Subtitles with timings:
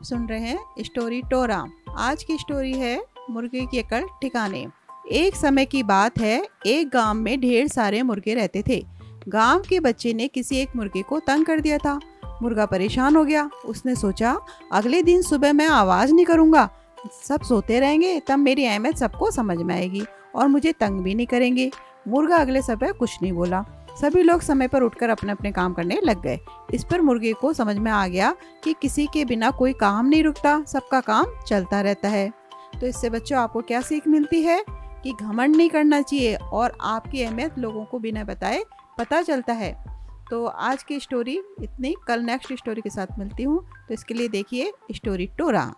[0.00, 1.66] आप सुन रहे हैं स्टोरी टोरा
[1.98, 4.66] आज की स्टोरी है मुर्गे की अकल ठिकाने।
[5.12, 8.86] एक समय की बात है, एक गाँव में ढेर सारे मुर्गे रहते थे।
[9.28, 12.00] गाँव के बच्चे ने किसी एक मुर्गे को तंग कर दिया था।
[12.42, 14.38] मुर्गा परेशान हो गया। उसने सोचा,
[14.72, 16.70] अगले दिन सुबह मैं आवाज़ नहीं करूँगा।
[17.28, 20.02] सब सोते रहेंगे, तब मेरी अहमियत सबको समझ में आएगी
[20.34, 21.70] और मुझे तंग भी नहीं करेंगे।
[22.08, 26.00] मुर्गा अगले समय कुछ नहीं बोला। सभी लोग समय पर उठकर अपने अपने काम करने
[26.04, 26.40] लग गए।
[26.74, 30.22] इस पर मुर्गे को समझ में आ गया कि किसी के बिना कोई काम नहीं
[30.22, 32.32] रुकता, सबका काम चलता रहता है।
[32.80, 34.64] तो इससे बच्चों, आपको क्या सीख मिलती है?
[35.04, 38.64] कि घमंड नहीं करना चाहिए और आपकी अहमियत लोगों को बिना बताए
[38.98, 39.84] पता चलता है।
[40.30, 44.28] तो आज की स्टोरी इतनी। कल नेक्स्ट स्टोरी के साथ मिलती हूँ। तो इसके लिए
[44.28, 45.74] देखिए स्टोरी टोरा।